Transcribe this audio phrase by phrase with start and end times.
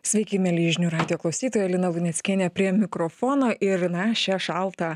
[0.00, 4.94] Sveiki, mėly žinių radio klausytojai, Lina Luneckienė prie mikrofono ir, na, šią šaltą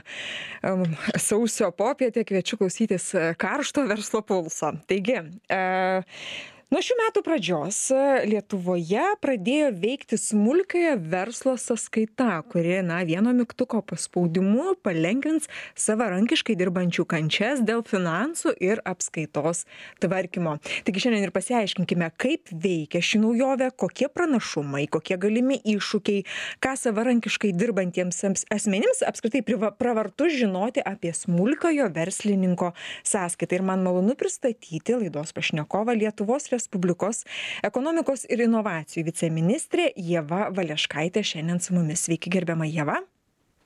[0.64, 0.86] um,
[1.20, 4.72] sausio popietę kviečiu klausytis karšto verslo pulso.
[4.88, 5.18] Taigi,
[5.52, 6.24] uh,
[6.74, 13.78] nuo šių metų pradžios e, lietuvoje pradėjo veikti smulkiojo verslo sąskaita kuri na vieno mygtuko
[13.86, 15.46] paspaudimu palengvins
[15.78, 19.60] savarankiškai dirbančių kančias dėl finansų ir apskaitos
[20.02, 20.56] tvarkymo.
[20.88, 26.26] Taigi šiandien ir pasiaiškinkime kaip veikia ši naujovė kokie pranašumai kokie galimi iššūkiai
[26.64, 28.18] ką savarankiškai dirbantiems
[28.50, 32.74] asmenims apskritai priva pravartu žinoti apie smulkiojo verslininko
[33.06, 33.60] sąskaitą.
[33.60, 37.24] Ir man malonu pristatyti laidos pašnekovą lietuvos respublikos
[37.64, 43.02] ekonomikos ir inovacijų viceministrė ieva valeškaitė šiandien su mumis sveiki gerbiama ieva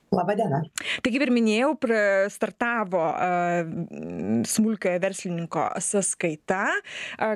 [0.09, 0.63] Labą dieną.
[1.05, 1.75] Tai kaip ir minėjau,
[2.33, 3.03] startavo
[4.49, 6.63] smulkiojo verslininko sąskaita.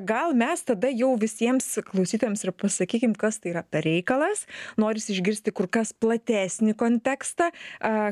[0.09, 4.48] Gal mes tada jau visiems klausytėms ir pasakykim, kas tai yra per reikalas.
[4.82, 7.52] Norisi išgirsti kur kas platesnį kontekstą,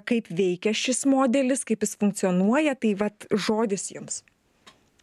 [0.06, 2.78] kaip veikia šis modelis, kaip jis funkcionuoja.
[2.78, 4.22] Tai vad žodis jums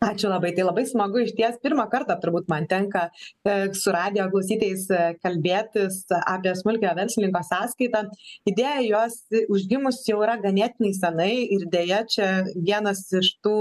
[0.05, 4.87] ačiū labai tai labai smagu išties pirmą kartą turbūt man tenka e, su radijo klausytojais
[4.95, 8.05] e, kalbėtis apie smulkiojo verslininko sąskaitą.
[8.51, 13.59] Idėja jos užgimus jau yra ganėtinai senai ir deja čia vienas iš tų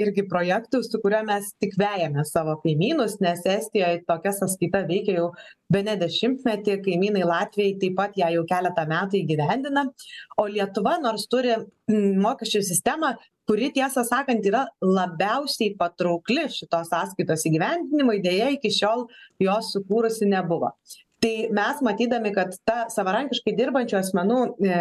[0.00, 5.26] irgi projektų, su kuriuo mes tik vejame savo kaimynus, nes Estijoje tokia sąskaita veikia jau
[5.72, 9.84] be ne dešimtmetį, kaimynai Latvijai taip pat ją jau keletą metų įgyvendina,
[10.40, 11.58] o Lietuva nors turi
[11.90, 13.12] mokesčių sistemą,
[13.50, 19.08] kuri tiesą sakant yra labiausiai patraukli šitos sąskaitos įgyvendinimui, dėja iki šiol
[19.42, 20.70] jos sukūrusi nebuvo.
[21.20, 24.76] Tai mes matydami, kad ta savarankiškai dirbančių asmenų e,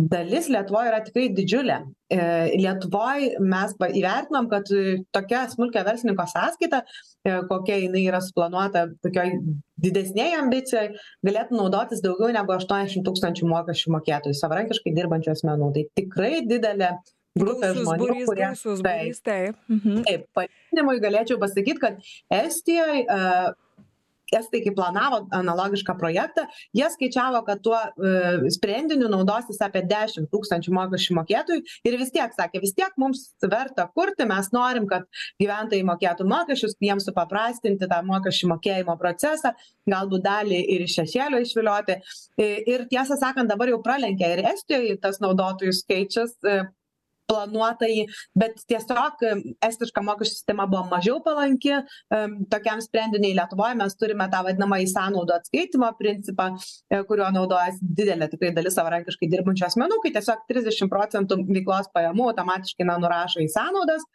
[0.00, 1.80] dalis Lietuvoje yra tikrai didžiulė.
[2.14, 2.22] E,
[2.62, 4.70] Lietuvoje mes įvertinom, kad
[5.12, 6.84] tokia smulkia verslininko sąskaita,
[7.26, 9.34] e, kokia jinai yra suplanuota tokioj
[9.82, 10.94] didesnėje ambicijoje,
[11.26, 15.74] galėtų naudotis daugiau negu 80 tūkstančių mokesčių mokėtojų, savarankiškai dirbančių asmenų.
[15.76, 16.94] Tai tikrai didelė
[17.38, 18.44] grupė žmonių, burys, kurie.
[18.46, 19.58] Gausus, burys, taip.
[19.70, 20.04] Mhm.
[20.08, 22.00] Taip, palyginimui galėčiau pasakyti, kad
[22.40, 23.52] Estijoje uh,
[24.38, 26.44] estai kai planavo analogišką projektą
[26.76, 32.34] jie skaičiavo kad tuo e, sprendiniu naudosis apie dešim tūkstančių mokesčių mokėtojų ir vis tiek
[32.36, 35.06] sakė vis tiek mums verta kurti mes norim kad
[35.42, 39.54] gyventojai mokėtų mokesčius jiems supaprastinti tą mokesčių mokėjimo procesą
[39.90, 41.98] galbūt dalį ir iš šešėlio išvilioti
[42.40, 46.60] ir tiesą sakant dabar jau pralenkė ir estijoj tas naudotojų skaičius e,
[47.30, 48.06] planuotąjį
[48.42, 49.24] bet tiesiog
[49.66, 51.76] estiška mokesčių sistema buvo mažiau palanki
[52.52, 58.52] tokiam sprendiniui lietuvoj mes turime tą vadinamąjį sąnaudų atskaitymo principą e, kuriuo naudojasi didelė tikrai
[58.56, 64.06] dalis savarankiškai dirbančių asmenų kai tiesiog trisdešim procentų veiklos pajamų automatiškai na nurašo į sąnaudas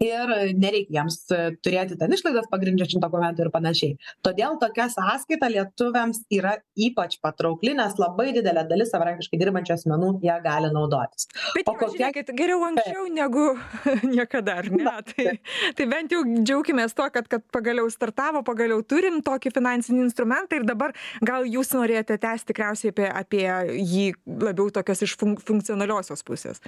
[0.00, 3.96] ir nereikia jiems e, turėti ten išlaidas pagrindžiančių dokumentų ir panašiai.
[4.24, 6.54] Todėl tokia sąskaita lietuviams yra
[6.88, 11.28] ypač patraukli nes labai didelė dalis savarankiškai dirbančių asmenų ja gali naudotis.
[11.56, 13.46] Bet o kokia žiūrėkit geriau anksčiau negu
[14.16, 14.96] niekada ar ne?
[15.10, 15.28] Tai
[15.76, 20.68] tai bent jau džiaukimės tuo kad kad pagaliau startavo pagaliau turim tokį finansinį instrumentą ir
[20.68, 23.46] dabar gal jūs norėjote tęst tikriausiai apie apie
[23.76, 24.12] jį
[24.48, 26.64] labiau tokios iš fun funkcionaliosios pusės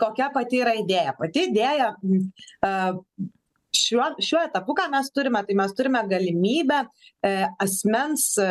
[0.00, 1.14] kokia pati yra idėja?
[1.18, 1.92] Pati idėja
[3.72, 7.32] šiuo šiuo etapu ką mes turime tai mes turime galimybę e,
[7.64, 8.48] asmens e,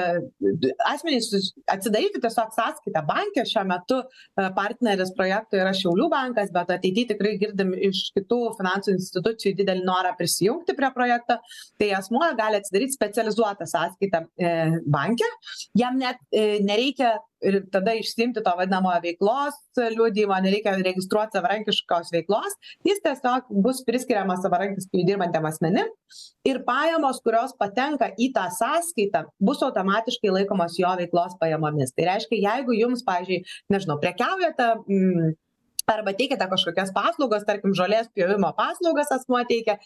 [0.90, 1.30] asmenys
[1.70, 3.46] atsidaryti tiesiog sąskaitą banke.
[3.48, 8.98] Šiuo metu e, partneris projekto yra šiaulių bankas bet ateity tikrai girdim iš kitų finansų
[8.98, 11.38] institucijų didelį norą prisijungti prie projekto.
[11.82, 14.26] Tai asmuo gali atsidaryt specializuotą sąskaitą
[14.90, 15.28] banke.
[15.78, 19.58] Jam net nereikia ir tada išsiimti to vadinamojo veiklos
[19.96, 22.58] liudijimo nereikia registruot savarankiškos veiklos
[22.88, 25.92] jis tiesiog bus priskiriamas savarankiškai dirbantiem asmenim
[26.48, 31.94] ir pajamos kurios patenka į tą sąskaitą bus automatiškai laikomos jo veiklos pajamomis.
[31.96, 33.44] Tai reiškia jeigu jums pavyzdžiui
[33.74, 35.34] nežinau prekiaujate mm,
[35.94, 39.78] arba teikiate kažkokias paslaugas tarkim žolės pjovimo paslaugas asmuo teikia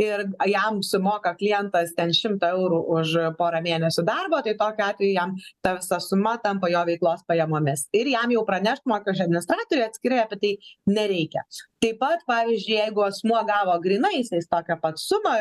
[0.00, 5.36] ir jam sumoka klientas ten šimtą eurų už porą mėnesių darbo tai tokiu atveju jam
[5.64, 7.88] ta visa suma tampa jo veiklos pajamomis.
[7.96, 10.52] Ir jam jau pranešt mokesčių administratoriui atskirai apie tai
[10.90, 11.44] nereikia.
[11.84, 15.34] Taip pat pavyzdžiui jeigu asmuo gavo grynaisiais tokią pat sumą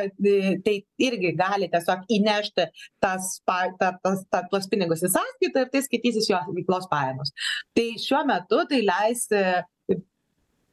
[0.65, 0.75] tai
[1.07, 2.65] irgi gali tiesiog įnešti
[3.03, 7.31] tas ta tas ta tuos pinigus į sąskaitą ir tai skaitysis jo veiklos pajamos.
[7.77, 9.29] Tai šiuo metu tai leis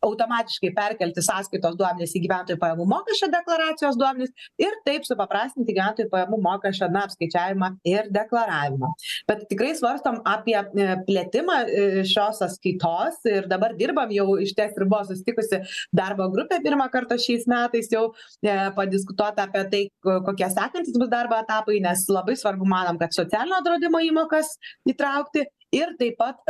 [0.05, 6.41] automatiškai perkelti sąskaitos duomenis į gyventojų pajamų mokesčio deklaracijos duomenis ir taip supaprastinti gyventojų pajamų
[6.47, 8.93] mokesčio na apskaičiavimą ir deklaravimą.
[9.29, 14.87] Bet tikrai svarstom apie e, plėtimą e, šios sąskaitos ir dabar dirbam jau išties ir
[14.87, 15.63] buvo susitikusi
[15.97, 18.09] darbo grupė pirmą kartą šiais metais jau
[18.41, 19.85] e, padiskutuota apie tai
[20.27, 24.57] kokie sekantys bus darbo etapai nes labai svarbu manom kad socialinio draudimo įmokas
[24.89, 25.45] įtraukti
[25.77, 26.41] ir taip pat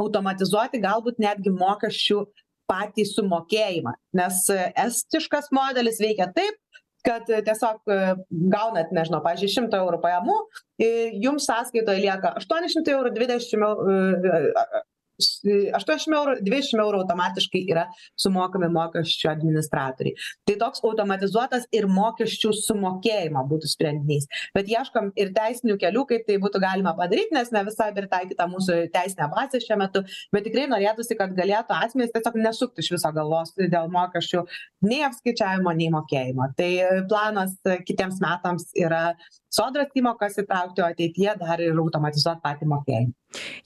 [0.00, 2.24] automatizuoti galbūt netgi mokesčių
[2.70, 3.94] patį sumokėjimą.
[4.18, 4.44] Nes
[4.86, 6.60] estiškas modelis veikia taip
[7.04, 7.82] kad tiesiog
[8.52, 10.36] gaunat nežinau pavyzdžiui šimtą eurų pajamų
[10.80, 13.74] ir jums sąskaitoj lieka aštuoni šimtai eurų dvidešim eu
[15.18, 17.86] aštuoniasdešim eurų dvidešim eurų automatiškai yra
[18.18, 20.14] sumokami mokesčių administratoriui
[20.48, 24.26] tai toks automatizuotas ir mokesčių sumokėjimo būtų sprendinys.
[24.56, 28.80] Bet ieškom ir teisinių kelių kaip tai būtų galima padaryt nes ne visai pritaikyta mūsų
[28.94, 30.04] teisinė bazė šiuo metu.
[30.34, 34.44] Bet tikrai norėtųsi kad galėtų asmenys tiesiog nesukti iš viso galvos dėl mokesčių
[34.88, 36.50] nei apskaičiavimo nei mokėjimo.
[36.58, 36.70] Tai
[37.10, 37.56] planas
[37.86, 39.06] kitiems metams yra
[39.56, 43.14] sodros įmokas įtraukti o ateityje dar ir automatizuot patį mokėjimą.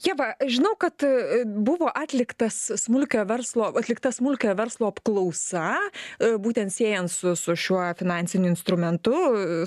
[0.05, 7.11] Ieva žinau kad e, buvo atliktas smulkiojo verslo atlikta smulkiojo verslo apklausa e, būtent siejant
[7.11, 9.13] su su šiuo finansiniu instrumentu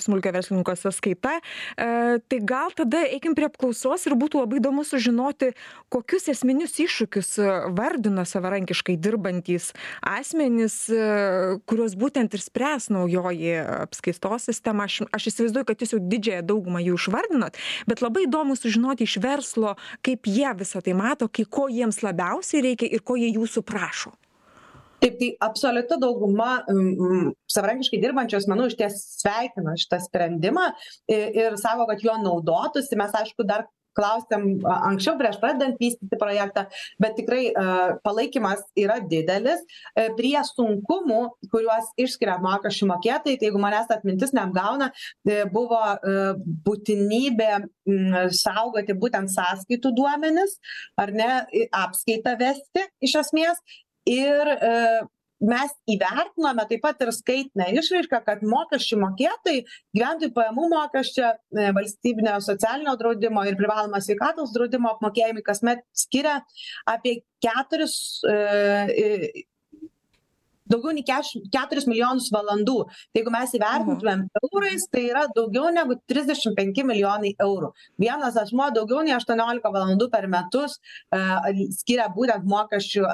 [0.03, 1.37] smulkiojo verslininko sąskaita.
[1.39, 5.53] E, tai gal tada eikim prie apklausos ir būtų labai įdomu sužinoti
[5.93, 7.37] kokius esminius iššūkius
[7.77, 9.71] vardino savarankiškai dirbantys
[10.03, 10.79] asmenys
[11.69, 13.55] kuriuos būtent ir spręs naujoji
[13.87, 14.89] apskaitos sistema.
[14.89, 17.61] Aš aš įsivaizduoju kad jūs jau didžiąją daugumą jų išvardinot
[17.91, 19.76] bet labai įdomu sužinoti iš verslo
[20.06, 24.12] kaip jie visa tai mato kai ko jiems labiausiai reikia ir ko jie jūsų prašo.
[25.03, 30.69] Taip tai absoliuti dauguma m savarankiškai dirbančių asmenų išties sveikina šitą sprendimą
[31.11, 32.99] i ir sako kad juo naudotųsi.
[33.00, 33.67] Mes aišku dar
[33.99, 36.67] klausėm anksčiau prieš pradedant vystyti projektą
[37.03, 37.50] bet tikrai
[38.05, 39.62] palaikymas yra didelis
[39.97, 41.21] e, prie sunkumų
[41.53, 46.17] kuriuos išskiria mokesčių mokėtojai tai jeigu manęs atmintis neapgauna e, buvo e,
[46.67, 47.53] būtinybė
[48.39, 50.59] saugoti būtent sąskaitų duomenis
[51.00, 51.31] ar ne
[51.83, 53.61] apskaitą vesti iš esmės
[54.09, 54.55] ir
[55.43, 59.62] mes įvertinome taip pat ir skaitinę išraišką kad mokesčių mokėtojai
[59.97, 66.39] gyventojų pajamų mokesčio e, valstybinio socialinio draudimo ir privalomo sveikatos draudimo apmokėjimui kasmet skiria
[66.89, 67.97] apie keturis
[68.29, 69.47] e,
[70.73, 72.79] daugiau nei kešim keturis milijonus valandų.
[73.12, 77.73] Tai jeigu mes įvertintumėm eurais tai yra daugiau negu trisdešim penki milijonai eurų.
[78.00, 83.06] Vienas asmuo daugiau nei aštuoniolika valandų per metus e, skiria būtent mokesčių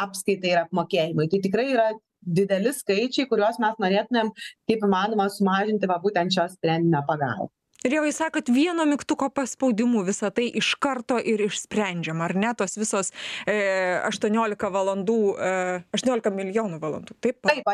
[0.00, 1.28] apskaitai ir apmokėjimui.
[1.32, 1.88] Tai tikrai yra
[2.22, 4.30] dideli skaičiai kuriuos mes norėtumėm
[4.70, 7.50] kaip įmanoma sumažinti va būtent šio sprendinio pagalba
[7.86, 12.52] ir jau jūs sakot vieno mygtuko paspaudimu visa tai iš karto ir išsprendžiama ar ne?
[12.58, 13.12] Tos visos
[13.46, 13.56] e,
[14.06, 15.54] aštuoniolika valandų e,
[15.94, 17.18] aštuoniolika milijonų valandų.
[17.24, 17.66] Taip taip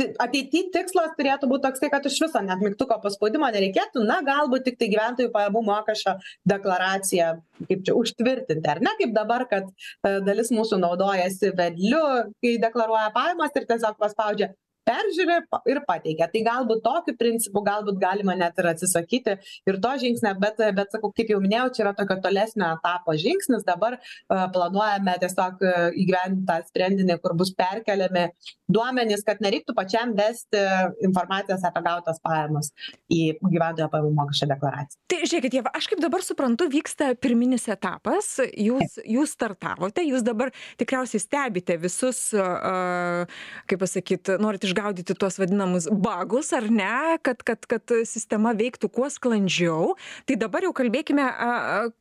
[0.00, 4.88] ateity tikslas turėtų būt toksai kad iš viso net mygtuko paspaudimo nereikėtų na galbūt tiktai
[4.92, 6.14] gyventojų pajamų mokesčio
[6.48, 7.28] deklaraciją
[7.68, 12.02] kaip čia užtvirtinti ar ne kaip dabar kad e, dalis mūsų naudojasi vedliu
[12.42, 14.52] kai deklaruoja pajamas ir tiesiog paspaudžia
[14.88, 15.38] peržiūri
[15.70, 16.28] ir pateikia.
[16.32, 19.36] Tai galbūt tokiu principu galbūt galima net ir atsisakyti
[19.68, 23.66] ir to žingsnio bet bet sakau kaip jau minėjau čia yra tokio tolesnio etapo žingsnis.
[23.68, 23.98] Dabar
[24.28, 25.62] planuojame tiesiog
[26.02, 28.28] įgyvendint tą sprendinį kur bus perkeliami
[28.72, 30.60] duomenys kad nereiktų pačiam vesti
[31.04, 32.72] informacijos apie gautas pajamas
[33.12, 35.00] į gyventojo pajamų mokesčio deklaraciją.
[35.12, 38.34] Tai žiūrėkit ieva aš kaip dabar suprantu vyksta pirminis etapas.
[38.50, 46.52] Jūs jūs startavote jūs dabar tikriausiai stebite visus kaip pasakyt norit išgaudyti tuos vadinamus bagus
[46.56, 49.94] ar ne kad kad kad sistema veiktų kuo sklandžiau.
[50.26, 51.26] Tai dabar jau kalbėkime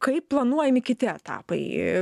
[0.02, 1.62] kaip planuojami kiti etapai.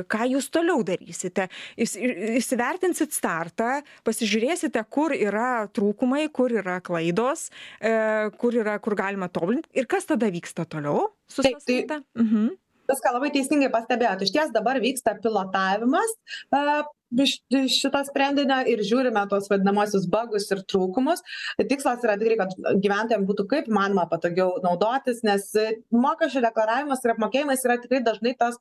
[0.10, 1.50] Ką jūs toliau darysite?
[1.80, 7.50] Įs įsivertinsit startą pasižiūrėsite kur yra trūkumai kur yra klaidos
[7.82, 12.04] e kur yra kur galima tobulint ir kas tada vyksta toliau su sąskaita?
[12.18, 12.56] Mhm.
[12.90, 14.24] Viską labai teisingai pastebėjot.
[14.26, 16.16] Išties dabar vyksta pilotavimas
[16.50, 17.36] a iš
[17.74, 21.24] šito sprendinio ir žiūrime tuos vadinamuosius bagus ir trūkumus.
[21.60, 25.48] Tikslas yra tikrai kad gyventojam būtų kaip įmanoma patogiau naudotis nes
[25.94, 28.60] mokesčių deklaravimas ir apmokėjimas yra tikrai dažnai tas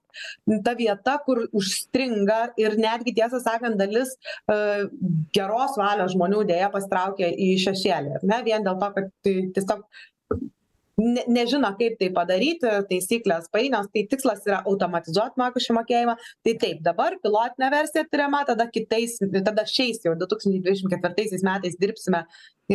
[0.64, 4.58] ta vieta kur užstringa ir netgi tiesą sakant dalis e,
[5.36, 8.44] geros valios žmonių deja pasitraukia į šešėlį ar ne?
[8.46, 9.84] Vien dėl to kad tai tiesiog
[10.98, 16.16] ne nežino kaip tai padaryti taisyklės painios tai tikslas yra automatizuot mokesčių mokėjimą.
[16.46, 21.46] Tai taip dabar pilotinė versija tiriama tada kitais tada šiais jau du tūkstančiai dvidešim ketvirtaisiais
[21.46, 22.24] metais dirbsime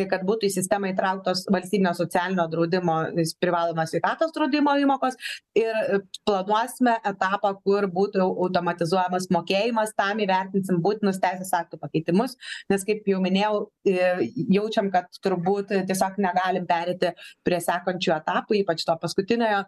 [0.10, 2.98] kad būtų į sistemą įtrauktos valstybinio socialinio draudimo
[3.42, 5.18] privalomas sveikatos draudimo įmokos.
[5.58, 12.38] Ir planuosime etapą kur būtų automatizuojamas mokėjimas tam įvertinsim būtinus teisės aktų pakeitimus
[12.72, 13.60] nes kaip jau minėjau
[14.58, 17.14] jaučiam kad turbūt tiesiog negalim pereiti
[17.46, 19.64] prie sekančių etapų ypač to paskutiniojo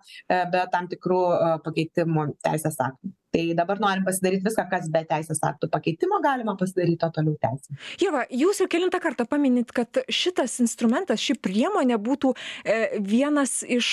[0.53, 1.21] be tam tikrų
[1.67, 7.03] pakeitimų teisės aktų tai dabar norim pasidaryt viską kas be teisės aktų pakeitimo galima pasidaryt
[7.03, 7.75] o toliau tęsim.
[8.03, 13.91] Ieva jūs jau kelintą kartą paminit kad šitas instrumentas ši priemonė būtų e, vienas iš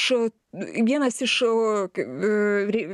[0.52, 2.86] vienas iš e,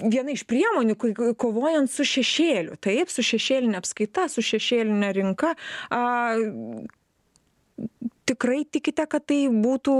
[0.00, 0.96] viena iš priemonių
[1.38, 2.78] kovojant su šešėliu.
[2.82, 5.54] Taip su šešėline apskaita su šešėline rinka.
[5.92, 6.34] A
[8.28, 9.94] tikrai tikite kad tai būtų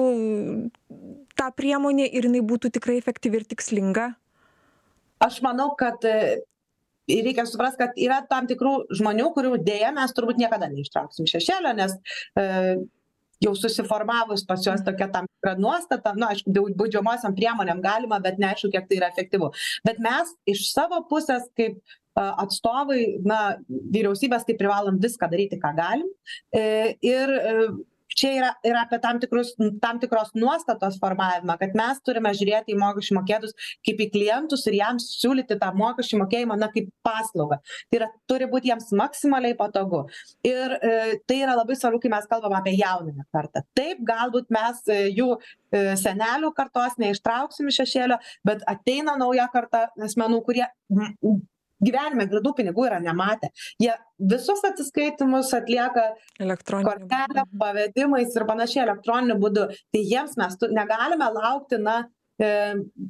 [1.39, 4.11] ta priemonė ir jinai būtų tikrai efektyvi ir tikslinga
[5.21, 6.41] aš manau kad e,
[7.11, 11.75] reikia suprast kad yra tam tikrų žmonių kurių deja mes turbūt niekada neištrauksim iš šešėlio
[11.79, 11.97] nes
[12.39, 12.47] e,
[13.41, 18.41] jau susiformavus pas juos tokia tam tikra nuostata nu aišku dėl baudžiamosiom priemonėm galima bet
[18.43, 19.51] neaišku kiek tai yra efektyvu.
[19.87, 21.81] Bet mes iš savo pusės kaip
[22.21, 26.09] atstovai na vyriausybės tai privalom viską daryti ką galim
[26.53, 27.33] e, ir
[28.21, 32.79] čia yra ir apie tam tikrus tam tikros nuostatos formavimą kad mes turime žiūrėti į
[32.81, 37.61] mokesčių mokėtojus kaip į klientus ir jiems siūlyti tą mokesčių mokėjimą na kaip paslaugą.
[37.91, 40.05] Tai yra turi būt jiems maksimaliai patogu.
[40.47, 40.93] Ir e,
[41.29, 43.65] tai yra labai svarbu kai mes kalbam apie jaunąją kartą.
[43.79, 49.89] Taip galbūt mes e, jų e, senelių kartos neištrauksim iš šešėlio bet ateina nauja karta
[50.09, 50.67] asmenų kurie
[51.85, 53.51] gyvenime grynų pinigų yra nematę
[53.83, 53.93] jie
[54.33, 56.07] visus atsiskaitymus atlieka
[56.39, 57.59] kortelėm mhm.
[57.61, 62.03] pavedimais ir panašiai elektroniniu būdu tai jiems mes negalime laukti na
[62.41, 62.51] e,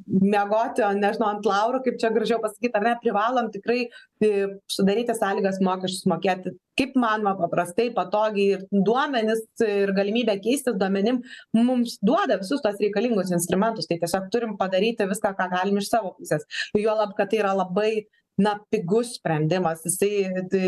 [0.07, 4.33] miegoti nežinau ant laurų kaip čia gražiau pasakyt ar ne privalom tikrai e,
[4.71, 11.21] sudaryti sąlygas mokesčius mokėti kaip įmanoma paprastai patogiai ir duomenys ir galimybė keistis duomenim
[11.57, 13.89] mums duoda visus tuos reikalingus instrumentus.
[13.91, 16.47] Tai tiesiog turim padaryti viską ką galim iš savo pusės.
[16.77, 18.07] Juolab kad tai yra labai
[18.41, 19.85] na pigus sprendimas.
[19.85, 20.67] Jisai tai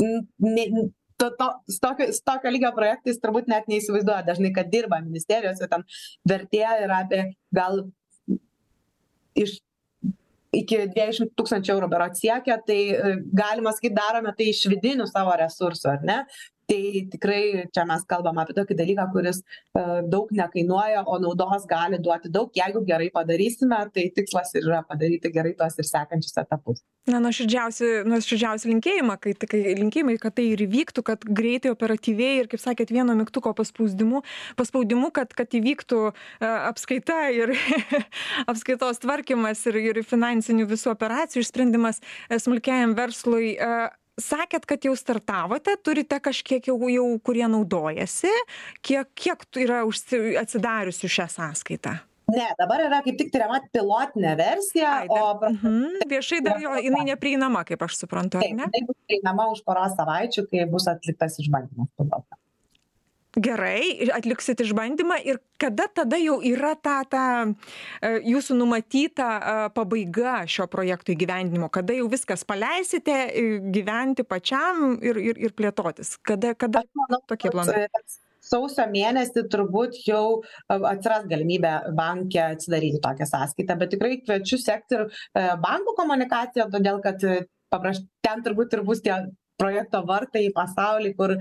[0.00, 0.64] ne
[1.18, 5.84] to to su tokio lygio projektais turbūt net neįsivaizduoja dažnai kad dirba ministerijose ten
[6.30, 7.24] vertė yra apie
[7.58, 7.82] gal
[9.38, 9.58] iš
[10.58, 12.78] iki dviejų tūkstančių eurų berods siekia tai
[13.42, 16.20] galima sakyt darome tai iš vidinių savo resursų ar ne
[16.68, 19.82] tai tikrai čia mes kalbam apie tokį dalyką kuris e,
[20.12, 22.50] daug nekainuoja o naudos gali duoti daug.
[22.56, 26.82] Jeigu gerai padarysime tai tikslas ir yra padaryti gerai tuos ir sekančius etapus.
[27.08, 32.50] Na nuoširdžiausi nuoširdžiausi linkėjimai kai kai linkėjimai kad tai ir įvyktų kad greitai operatyviai ir
[32.52, 34.20] kaip sakėt vieno mygtuko paspausdimu
[34.60, 36.12] paspaudimu kad kad įvyktų e,
[36.44, 37.54] apskaita ir
[38.50, 43.54] apskaitos tvarkymas ir ir finansinių visų operacijų išsprendimas e, smulkiajam verslui
[44.22, 48.32] sakėt kad jau startavote turite kažkiek jau jau kurie naudojasi
[48.82, 51.98] kiek kiek yra užsi atsidariusių šią sąskaitą?
[52.28, 57.64] Ne dabar yra kaip tik tiriama pilotinė versija o mhm viešai dar jo jinai neprieinama
[57.68, 58.66] kaip aš suprantu ar ne?
[58.66, 62.40] jinai bus prieinama už poros savaičių kai bus atliktas išbandymas piloto
[63.42, 70.42] gerai atliksit išbandymą ir kada tada jau yra ta ta e, jūsų numatyta e, pabaiga
[70.50, 71.70] šio projekto įgyvendinimo?
[71.72, 76.16] Kada jau viskas paleisite e, gyventi pačiam ir ir ir plėtotis?
[76.22, 76.84] Kada kada
[77.26, 77.86] tokie planai?
[78.48, 80.40] sausio mėnesį turbūt jau
[80.70, 85.02] atsiras galimybė banke atsidaryti tokią sąskaitą bet tikrai kviečiu sekti ir
[85.64, 87.26] bankų komunikaciją todėl kad
[87.68, 89.18] papraš ten turbūt ir bus tie
[89.60, 91.34] projekto vartai į pasaulį kur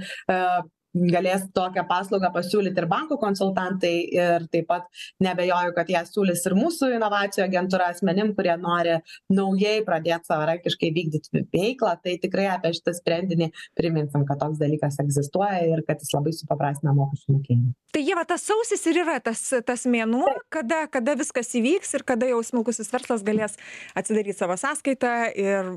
[0.95, 4.87] galės tokią paslaugą pasiūlyt ir bankų konsultantai ir taip pat
[5.23, 8.97] neabejoju kad ją siūlys ir mūsų inovacijų agentūra asmenim kurie nori
[9.33, 11.95] naujai pradėt savarankiškai vykdyt veiklą.
[12.03, 16.95] Tai tikrai apie šitą sprendinį priminsim kad toks dalykas egzistuoja ir kad jis labai supaprastina
[16.97, 17.73] mokesčių mokėjimą.
[17.95, 22.29] Tai ieva tas sausis ir yra tas tas mėnuo kada kada viskas įvyks ir kada
[22.31, 23.57] jau smulkusis verslas galės
[23.97, 25.73] atsidaryt savo sąskaitą ir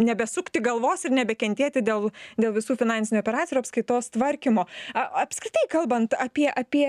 [0.00, 4.66] nebesukti galvos ir nebekentėti dėl dėl visų finansinių operacijų ir apskaitos tvarkymo.
[4.94, 6.86] A apskritai kalbant apie apie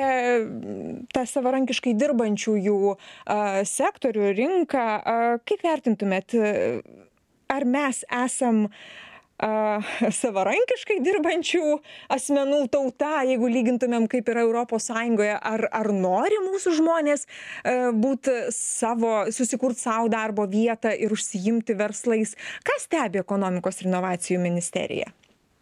[1.13, 5.17] tą savarankiškai dirbančiųjų a sektorių rinką a
[5.47, 6.37] kaip vertintumėt
[7.53, 8.67] ar mes esam
[10.21, 11.63] savarankiškai dirbančių
[12.13, 17.25] asmenų tauta jeigu lygintumėm kaip yra europos sąjungoje ar ar nori mūsų žmonės
[17.97, 22.35] būt savo susikurt sau darbo vietą ir užsiimti verslais?
[22.63, 25.09] Ką stebi ekonomikos ir inovacijų ministerija?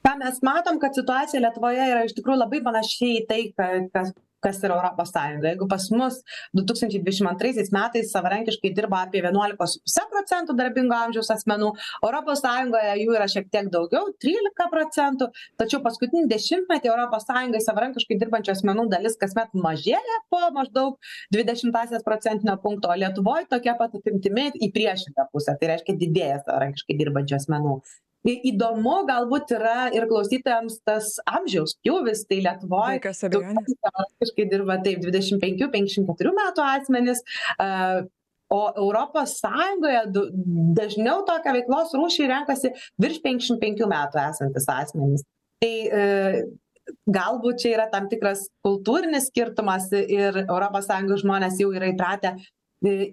[0.05, 4.13] Ką mes matom kad situacija lietuvoje yra iš tikrųjų labai panaši į tai kas
[4.43, 5.51] kas yra europos sąjunga.
[5.53, 6.19] Jeigu pas mus
[6.55, 11.71] du tūkstančiai dvidešim antraisiais metais savarankiškai dirbo apie vienuolika su puse procentų darbingo amžiaus asmenų
[12.01, 15.29] europos sąjungoje jų yra šiek tiek daugiau trylika procentų
[15.62, 22.07] tačiau paskutinį dešimtmetį europos sąjungoj savarankiškai dirbančių asmenų dalis kasmet mažėja po maždaug dvi dešimtąsias
[22.07, 27.38] procentinio punkto o lietuvoj tokia pat apimtimi į priešingą pusę tai reiškia didėja savarankiškai dirbančių
[27.41, 27.75] asmenų
[28.25, 35.01] tai įdomu galbūt yra ir klausytojams tas amžiaus pjūvis tai lietuvoj daugiausiai savarankiškai dirba taip
[35.03, 37.23] dvidešim penkių penkiasdešim keturių metų asmenys
[37.57, 37.69] a,
[38.51, 40.25] o europos sąjungoje du
[40.77, 45.25] dažniau tokią veiklos rūšį renkasi virš penkiasdešim penkių metų esantys asmenys.
[45.61, 46.43] Tai e,
[47.07, 52.35] galbūt čia yra tam tikras kultūrinis skirtumas ir europos sąjungos žmonės jau yra įpratę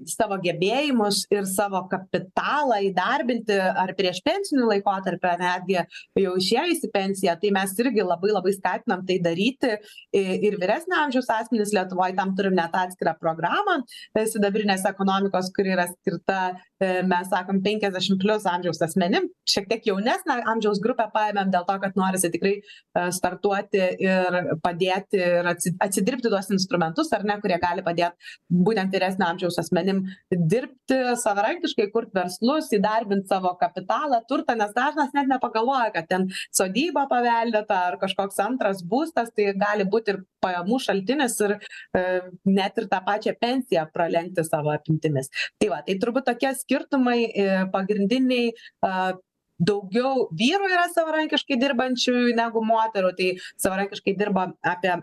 [0.09, 5.77] savo gebėjimus ir savo kapitalą įdarbinti ar prieš pensiniu laikotarpiu ar netgi
[6.23, 9.75] jau išėjus į pensiją tai mes irgi labai labai skatinam tai daryti.
[10.17, 13.83] Ir vyresnio amžiaus asmenys lietuvoj tam turim net atskirą programą
[14.17, 16.41] sidabrinės ekonomikos kuri yra skirta
[16.81, 21.97] mes sakom penkiasdešim plius amžiaus asmenim šiek tiek jaunesnę amžiaus grupę paėmėm dėl to kad
[21.99, 27.85] norisi tikrai e, startuoti ir padėti ir atsi atsidirbti tuos instrumentus ar ne kurie gali
[27.87, 28.31] padėt
[28.69, 35.31] būtent vyresnio amžiaus asmenim dirbti savarankiškai kurt verslus įdarbint savo kapitalą turtą nes dažnas net
[35.35, 41.37] nepagalvoja kad ten sodyba paveldėta ar kažkoks antras būstas tai gali būt ir pajamų šaltinis
[41.45, 42.03] ir e,
[42.47, 45.31] net ir tą pačią pensiją pralenkti savo apimtimis.
[45.59, 48.53] Tai va tai turbūt tokie skirtumai e, pagrindiniai
[48.85, 49.17] a
[49.59, 54.95] daugiau vyrų yra savarankiškai dirbančiųjų negu moterų tai savarankiškai dirba apie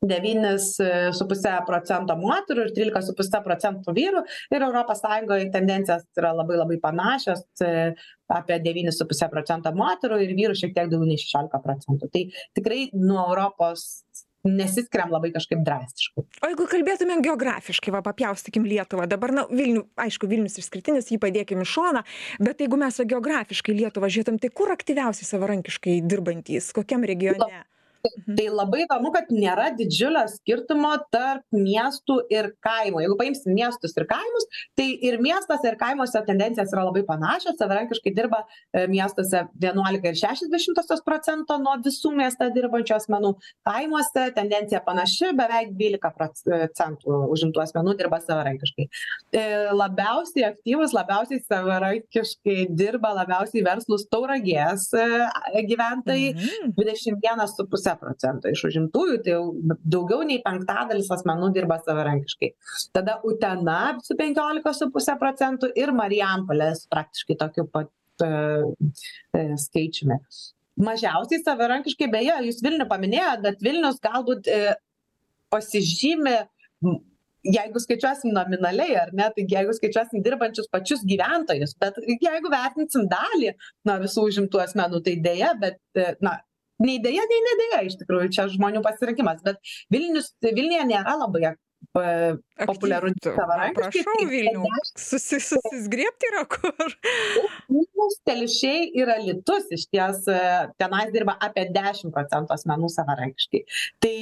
[0.00, 4.22] devynis e, su puse procento moterų ir trylika su puse procentų vyrų.
[4.52, 7.92] Ir europos sąjungoj tendencijos yra labai labai panašios e,
[8.32, 12.08] apie devynis su puse procento moterų ir vyrų šiek tiek daugiau nei šešiolika procentų.
[12.16, 12.24] Tai
[12.56, 13.86] tikrai nuo europos
[14.46, 16.24] nesiskiriam labai kažkaip drastiškai.
[16.40, 21.64] O jeigu kalbėtumėm geografiškai va papjaustykim lietuvą dabar na vilnių aišku vilnius išskirtinis jį padėkim
[21.64, 22.04] į šoną
[22.40, 27.64] bet jeigu mes va geografiškai lietuvą žiūrėtum tai kur aktyviausiai savarankiškai dirbantys kokiam regione
[28.36, 33.02] tai labai įdomu kad nėra didžiulio skirtumo tarp miestų ir kaimų.
[33.04, 34.46] Jeigu paimsim miestus ir kaimus
[34.78, 37.58] tai ir miestuose ir kaimuose tendencijos yra labai panašios.
[37.60, 43.34] Savarankiškai dirba e, miestuose vienuolika ir šešios dešimtosios procento nuo visų mieste dirbančių asmenų.
[43.68, 48.88] Kaimuose tendencija panaši beveik dvylika procentų užimtų asmenų dirba savarankiškai.
[49.36, 49.44] E,
[49.76, 55.06] labiausiai aktyvūs labiausiai savarankiškai dirba labiausiai verslūs tauragės e,
[55.70, 56.30] gyventojai.
[56.30, 56.74] Mhm.
[56.76, 59.42] dvidešim vienas su puse procento iš užimtųjų tai jau
[59.82, 62.52] daugiau nei penktadalis asmenų dirba savarankiškai.
[62.96, 67.90] Tada utena su penkiolika su puse procentų ir marijampolė su praktiškai tokiu pat
[68.24, 68.30] e,
[69.36, 70.20] e, skaičiumi.
[70.80, 74.74] Mažiausiai savarankiškai beje jūs vilnių paminėjot bet vilnius galbūt e,
[75.52, 76.38] pasižymi
[77.44, 83.54] jeigu skaičiuosim nominaliai ar ne tai jeigu skaičiuosim dirbančius pačius gyventojus bet jeigu vertinsim dalį
[83.88, 85.80] nuo visų užimtų asmenų tai deja bet
[86.20, 86.36] na
[86.84, 89.60] nei deja nei ne deja iš tikrųjų čia žmonių pasirinkimas bet
[89.92, 91.54] vilnius vilniuje nėra labai
[91.96, 92.36] pa-
[92.68, 96.96] populiaru savarankiškai prašau tai vilnių susi susizgriebt yra kur
[98.00, 100.38] Vilnius, telšiai ir alytus išties e,
[100.80, 103.62] tenais dirba apie dešim procentų asmenų savarankiškai.
[104.00, 104.14] Tai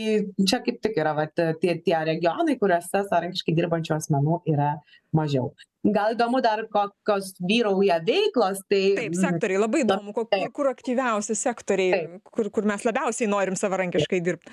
[0.44, 4.74] čia kaip tik yra vat tie tie regionai kuriuose savarankiškai dirbančių asmenų yra
[5.14, 5.52] mažiau.
[5.84, 12.20] Gal įdomu dar kokios vyrauja veiklos tai taip sektoriai labai įdomu ko kur aktyviausi sektoriai
[12.24, 14.52] kur kur mes labiausiai norim savarankiškai dirbt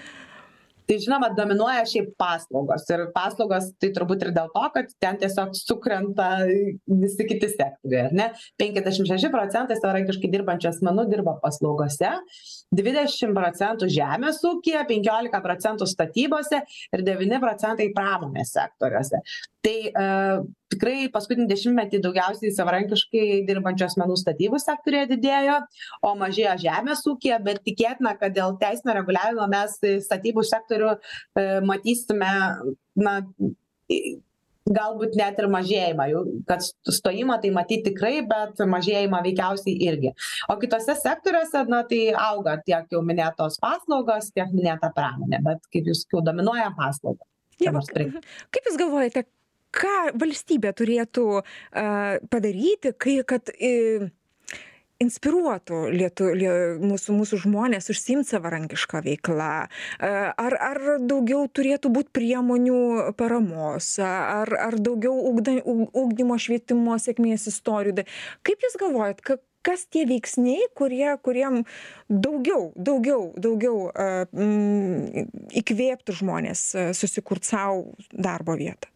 [0.88, 5.56] tai žinoma dominuoja šiaip paslaugos ir paslaugos tai turbūt ir dėl to kad ten tiesiog
[5.58, 8.28] sukrenta visi kiti sektoriai ar ne?
[8.62, 12.14] Penkiasdešim šeši procentai savarankiškai dirbančių asmenų dirba paslaugose
[12.76, 19.22] dvidešim procentų žemės ūkyje penkiolika procentų statybose ir devyni procentai pramonės sektoriuose
[19.66, 20.06] tai e,
[20.74, 25.58] tikrai paskutinį dešimtmetį daugiausiai savarankiškai dirbančių asmenų statybų sektoriuje didėjo
[26.06, 32.32] o mažėjo žemės ūkyje bet tikėtina kad dėl teisinio reguliavimo mes statybų sektorių e, matysime
[32.96, 33.20] na
[34.66, 36.08] galbūt net ir mažėjimą.
[36.10, 36.66] Jau kad
[36.98, 40.14] stojimą tai matyt tikrai bet mažėjimą veikiausiai irgi.
[40.50, 45.92] O kituose sektoriuose na tai auga tiek jau minėtos paslaugos tiek minėta pramonė bet kaip
[45.92, 47.28] jūs sakiau dominuoja paslaugos.
[47.62, 49.22] Ieva, kaip jūs galvojate
[49.76, 51.44] ką valstybė turėtų a,
[52.32, 54.10] padaryti kai kad i,
[55.04, 59.50] inspiruotų lietu lie mūsų mūsų žmones užsiimt savarankiška veikla.
[60.00, 66.96] A, ar ar daugiau turėtų būt priemonių paramos ar ar daugiau ugda ug ugdymo švietimo
[67.02, 68.08] sėkmės istorijų.
[68.48, 71.64] Kaip jūs galvojat ka kas tie veiksniai kurie kuriem
[72.08, 73.90] daugiau daugiau daugiau
[74.32, 75.26] m
[75.62, 78.95] įkvėptų žmones susikurt sau darbo vietą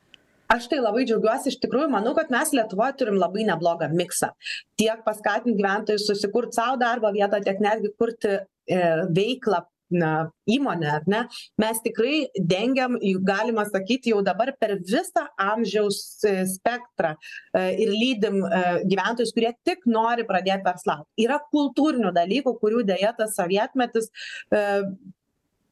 [0.50, 4.32] aš tai labai džiaugiuosi iš tikrųjų manau kad mes lietuvoj turim labai neblogą miksą.
[4.80, 8.80] Tiek paskatint gyventojus susikurt sau darbo vietą tiek netgi kurti e,
[9.16, 10.10] veiklą na
[10.46, 11.20] įmonę ar ne?
[11.58, 18.42] Mes tikrai dengiam galima sakyti jau dabar per visą amžiaus e, spektrą e, ir lydim
[18.90, 24.10] gyventojus kurie tik nori pradėt verslaut yra kultūrinių dalykų kurių deja tas sovietmetis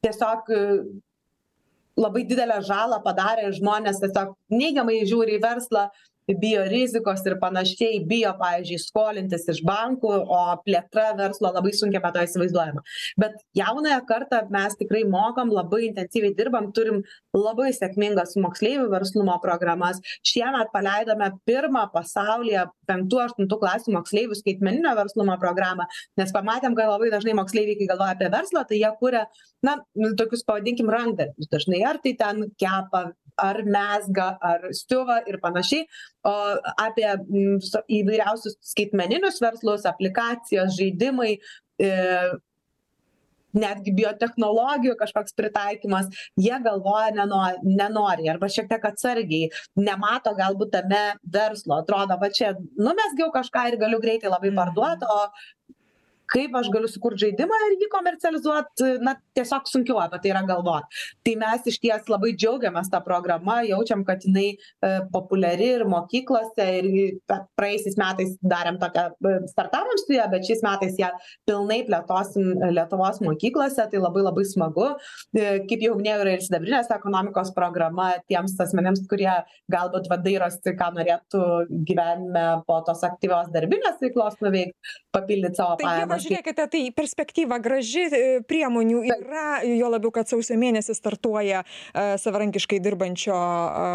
[0.02, 0.50] tiesiog
[1.98, 5.88] labai didelę žalą padarė žmonės tiesiog neigiamai žiūri į verslą
[6.36, 12.12] bijo rizikos ir panašiai bijo pavyzdžiui skolintis iš bankų o plėtra verslo labai sunkiai be
[12.14, 12.84] to įsivaizduojama.
[13.20, 17.02] Bet jaunąją kartą mes tikrai mokom labai intensyviai dirbam turim
[17.36, 20.02] labai sėkmingas moksleivių verslumo programas.
[20.26, 25.88] Šiemet paleidome pirmą pasaulyje penktų aštuntų klasių moksleivių skaitmeninio verslumo programą
[26.18, 29.24] nes pamatėm kad labai dažnai moksleiviai kai galvoja apie verslą tai jie kuria
[29.64, 29.78] na
[30.18, 31.50] tokius pavadinkim rankdarbius.
[31.52, 33.08] Dažnai ar tai ten kepa
[33.42, 35.86] ar mezga ar siuva ir panašiai
[36.28, 36.34] o
[36.86, 37.08] apie
[38.00, 41.90] įvairiausius skaitmeninius verslus aplikacijas žaidimai e,
[43.56, 49.48] netgi biotechnologijų kažkoks pritaikymas jie galvoja neno nenoriai arba šiek tiek atsargiai
[49.80, 51.04] nemato galbūt tame
[51.38, 55.20] verslo atrodo va čia numezgiau kažką ir galiu greitai labai parduot o
[56.32, 60.86] kaip aš galiu sukurt žaidimą ir jį komercializuot na tiesiog sunkiau apie tai yra galvot.
[61.26, 66.88] Tai mes išties labai džiaugiamės ta programa jaučiam kad jinai e, populiari ir mokyklose ir
[67.58, 71.10] praėjusiais metais darėm tokią e, startavom ja bet šiais metais ją
[71.48, 74.90] pilnai plėtosim lietuvos mokyklose tai labai labai smagu.
[75.36, 79.30] E, kaip jau minėjau yra ir sidabrinės ekonomikos programa tiems asmenims kurie
[79.72, 81.42] galbūt va dairosi ką norėtų
[81.88, 88.22] gyvenime po tos aktyvios darbinės veiklos nuveikt papildyt savo pajamas žiūrėkite tai perspektyva graži e,
[88.48, 93.88] priemonių yra juo labiau kad sausio mėnesį startuoja e, savarankiškai dirbančio e,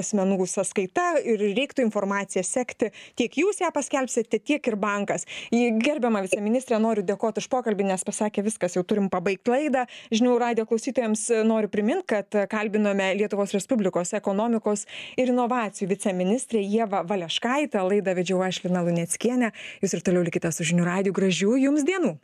[0.00, 2.90] asmenų sąskaita ir reiktų informaciją sekti.
[3.18, 5.26] Tiek jūs ją paskelbsite tiek ir bankas.
[5.50, 9.86] Gerbiama viceministre noriu dėkot už pokalbį nes pasakė viskas jau turim pabaigt laidą.
[10.14, 14.84] Žinių radijo klausytojams noriu primint kad kalbinome lietuvos respublikos ekonomikos
[15.18, 17.82] ir inovacijų viceministrę ievą valeškaitę.
[17.86, 19.52] Laidą vedžiau aš lina luneckienė.
[19.82, 21.16] Jūs ir toliau likite su žinių radiju.
[21.16, 22.14] Gražių gražių jums dienų